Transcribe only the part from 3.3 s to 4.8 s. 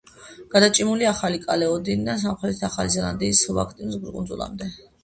სუბანტარქტიკული კუნძულებამდე.